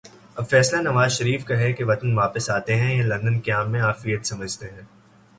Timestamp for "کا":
1.45-1.57